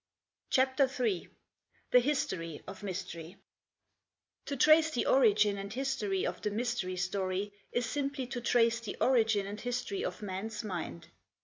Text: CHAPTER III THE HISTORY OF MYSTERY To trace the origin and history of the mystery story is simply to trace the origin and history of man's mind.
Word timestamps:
CHAPTER 0.49 0.89
III 0.99 1.29
THE 1.91 1.99
HISTORY 1.99 2.63
OF 2.65 2.81
MYSTERY 2.81 3.37
To 4.47 4.57
trace 4.57 4.89
the 4.89 5.05
origin 5.05 5.59
and 5.59 5.71
history 5.71 6.25
of 6.25 6.41
the 6.41 6.49
mystery 6.49 6.95
story 6.97 7.53
is 7.71 7.85
simply 7.85 8.25
to 8.25 8.41
trace 8.41 8.79
the 8.79 8.97
origin 8.99 9.45
and 9.45 9.61
history 9.61 10.03
of 10.03 10.23
man's 10.23 10.63
mind. 10.63 11.09